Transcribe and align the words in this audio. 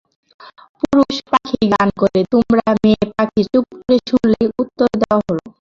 পুরুষ 0.79 1.15
পাখিই 1.29 1.65
গান 1.73 1.87
করে, 2.01 2.19
তোমরা 2.33 2.67
মেয়ে 2.81 3.03
পাখি 3.11 3.41
চুপ 3.51 3.65
করে 3.75 3.97
শুনলেই 4.09 4.47
উত্তর 4.61 4.89
দেওয়া 5.01 5.19
হল। 5.25 5.37